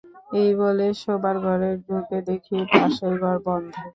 এই 0.33 0.51
বলে 0.59 0.87
শোবার 1.01 1.35
ঘরে 1.45 1.69
ঢুকে 1.83 2.17
দেখি 2.27 2.55
পাশের 2.71 3.13
ঘর 3.21 3.35
বন্ধ। 3.45 3.73